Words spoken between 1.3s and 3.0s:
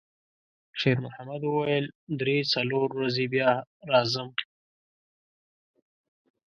وویل: «درې، څلور